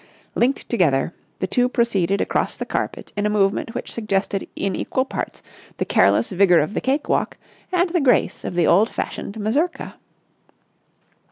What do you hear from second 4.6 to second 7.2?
equal parts the careless vigour of the cake